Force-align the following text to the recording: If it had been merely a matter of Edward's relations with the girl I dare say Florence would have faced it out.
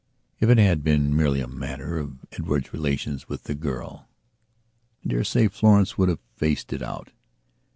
If 0.39 0.49
it 0.49 0.57
had 0.57 0.83
been 0.83 1.15
merely 1.15 1.41
a 1.41 1.47
matter 1.47 1.99
of 1.99 2.25
Edward's 2.31 2.73
relations 2.73 3.29
with 3.29 3.43
the 3.43 3.53
girl 3.53 4.07
I 5.05 5.09
dare 5.09 5.23
say 5.23 5.47
Florence 5.47 5.95
would 5.95 6.09
have 6.09 6.23
faced 6.37 6.73
it 6.73 6.81
out. 6.81 7.11